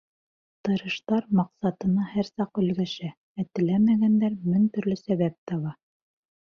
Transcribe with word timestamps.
Тырыштар 0.67 1.27
маҡсатына 1.41 2.07
һәр 2.15 2.31
саҡ 2.31 2.63
өлгәшә, 2.63 3.13
ә 3.45 3.49
теләмәгәндәр 3.53 4.41
мең 4.51 4.69
төрлө 4.79 5.03
сәбәп 5.07 5.41
таба. 5.53 5.81